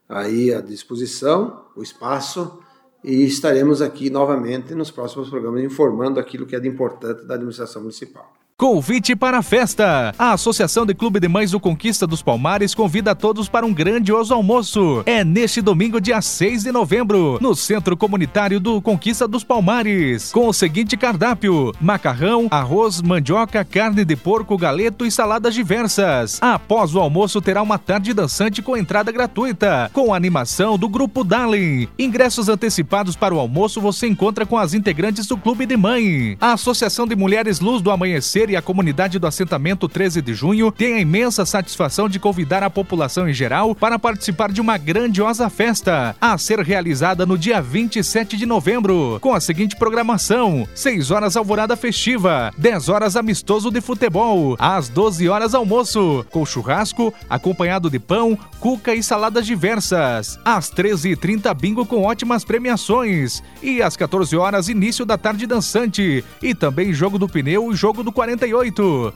aí 0.07 0.53
a 0.53 0.61
disposição, 0.61 1.65
o 1.75 1.83
espaço 1.83 2.63
e 3.03 3.25
estaremos 3.25 3.81
aqui 3.81 4.11
novamente 4.11 4.75
nos 4.75 4.91
próximos 4.91 5.31
programas 5.31 5.65
informando 5.65 6.21
aquilo 6.21 6.45
que 6.45 6.55
é 6.55 6.61
de 6.61 6.69
importante 6.69 7.25
da 7.25 7.35
administração 7.35 7.81
municipal. 7.81 8.38
Convite 8.61 9.15
para 9.15 9.39
a 9.39 9.43
festa. 9.43 10.13
A 10.19 10.33
Associação 10.33 10.85
de 10.85 10.93
Clube 10.93 11.21
de 11.21 11.29
Mães 11.29 11.53
do 11.53 11.61
Conquista 11.61 12.09
dos 12.09 12.23
Palmares 12.23 12.75
convida 12.75 13.13
a 13.13 13.15
todos 13.15 13.49
para 13.49 13.65
um 13.65 13.73
grandioso 13.73 14.35
almoço. 14.35 15.05
É 15.07 15.23
neste 15.23 15.63
domingo, 15.63 16.01
dia 16.01 16.21
6 16.21 16.65
de 16.65 16.73
novembro, 16.73 17.39
no 17.41 17.55
Centro 17.55 17.97
Comunitário 17.97 18.59
do 18.59 18.83
Conquista 18.83 19.29
dos 19.29 19.45
Palmares, 19.45 20.33
com 20.33 20.49
o 20.49 20.53
seguinte 20.53 20.97
cardápio: 20.97 21.73
macarrão, 21.81 22.49
arroz, 22.51 23.01
mandioca, 23.01 23.65
carne 23.65 24.05
de 24.05 24.17
porco, 24.17 24.59
galeto 24.59 25.07
e 25.07 25.11
saladas 25.13 25.55
diversas. 25.55 26.43
Após 26.43 26.97
o 26.97 26.99
almoço, 26.99 27.41
terá 27.41 27.63
uma 27.63 27.79
tarde 27.79 28.13
dançante 28.13 28.61
com 28.61 28.77
entrada 28.77 29.13
gratuita, 29.13 29.89
com 29.93 30.13
animação 30.13 30.77
do 30.77 30.89
grupo 30.89 31.23
Darling. 31.23 31.87
Ingressos 31.97 32.49
antecipados 32.49 33.15
para 33.15 33.33
o 33.33 33.39
almoço 33.39 33.81
você 33.81 34.09
encontra 34.09 34.45
com 34.45 34.59
as 34.59 34.75
integrantes 34.75 35.29
do 35.29 35.37
Clube 35.37 35.65
de 35.65 35.77
Mãe. 35.77 36.37
A 36.41 36.55
Associação 36.55 37.07
de 37.07 37.15
Mulheres 37.15 37.61
Luz 37.61 37.81
do 37.81 37.93
Amanhecer 37.93 38.48
e 38.51 38.57
a 38.57 38.63
comunidade 38.63 39.19
do 39.19 39.27
assentamento 39.27 39.89
13 39.89 40.23
de 40.23 40.35
junho 40.35 40.73
tem 40.73 40.95
a 40.95 41.01
imensa 41.01 41.45
satisfação 41.45 42.09
de 42.09 42.19
convidar 42.19 42.63
a 42.63 42.71
população 42.71 43.29
em 43.29 43.33
geral 43.33 43.75
para 43.75 43.99
participar 43.99 44.53
de 44.53 44.61
uma 44.61 44.77
grandiosa 44.77 45.49
festa 45.49 46.15
a 46.21 46.37
ser 46.39 46.61
realizada 46.61 47.25
no 47.25 47.39
dia 47.39 47.61
27 47.61 48.37
de 48.37 48.47
novembro, 48.47 49.19
com 49.21 49.35
a 49.35 49.41
seguinte 49.41 49.77
programação: 49.77 50.67
6 50.75 51.11
horas 51.11 51.37
alvorada 51.37 51.77
festiva, 51.77 52.53
10 52.57 52.89
horas 52.89 53.17
amistoso 53.17 53.71
de 53.71 53.81
futebol, 53.81 54.57
às 54.59 54.89
12 54.89 55.29
horas 55.29 55.55
almoço, 55.55 56.25
com 56.31 56.45
churrasco 56.45 57.13
acompanhado 57.29 57.91
de 57.91 57.99
pão, 57.99 58.39
cuca 58.61 58.95
e 58.95 59.03
saladas 59.03 59.47
diversas. 59.47 60.39
Às 60.45 60.71
13h30 60.71 61.55
bingo 61.55 61.87
com 61.87 62.03
ótimas 62.03 62.45
premiações. 62.45 63.43
E 63.63 63.83
às 63.83 63.97
14 63.97 64.37
horas 64.37 64.69
início 64.69 65.05
da 65.05 65.17
tarde 65.19 65.47
dançante. 65.47 66.25
E 66.43 66.55
também 66.55 66.93
jogo 66.93 67.19
do 67.19 67.29
pneu 67.29 67.73
e 67.73 67.77
jogo 67.77 68.03
do 68.03 68.13
40 68.13 68.38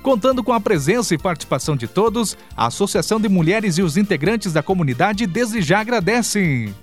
Contando 0.02 0.42
com 0.42 0.52
a 0.52 0.60
presença 0.60 1.14
e 1.14 1.18
participação 1.18 1.76
de 1.76 1.86
todos, 1.86 2.36
a 2.56 2.66
Associação 2.66 3.20
de 3.20 3.28
Mulheres 3.28 3.78
e 3.78 3.82
os 3.82 3.96
integrantes 3.96 4.52
da 4.52 4.62
comunidade 4.62 5.26
desde 5.26 5.62
já 5.62 5.80
agradecem. 5.80 6.74